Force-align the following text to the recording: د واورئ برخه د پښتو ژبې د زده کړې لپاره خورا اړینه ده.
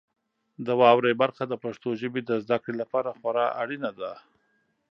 د 0.65 0.67
واورئ 0.81 1.13
برخه 1.21 1.43
د 1.47 1.53
پښتو 1.63 1.89
ژبې 2.01 2.21
د 2.25 2.31
زده 2.43 2.57
کړې 2.63 2.75
لپاره 2.81 3.09
خورا 3.17 3.45
اړینه 3.61 3.91
ده. 3.99 4.11